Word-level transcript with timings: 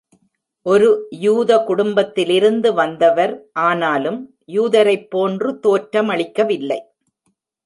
ஒரு 0.65 0.87
யூத 1.25 1.51
குடும்பத்திலிருந்து 1.63 2.69
வந்தவர், 2.73 3.33
ஆனாலும் 3.67 4.19
யூதரைப் 4.47 5.07
போன்று 5.09 5.51
தோற்றமளிக்கவில்லை. 5.63 6.79